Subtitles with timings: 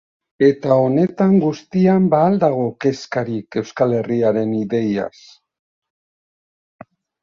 [0.45, 5.17] Eta honetan guztian ba al dago kezkarik Euskal Herriaren ideiaz?